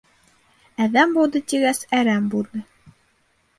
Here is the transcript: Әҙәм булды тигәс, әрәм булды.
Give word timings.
Әҙәм 0.85 1.13
булды 1.17 1.43
тигәс, 1.53 1.83
әрәм 2.01 2.33
булды. 2.35 2.65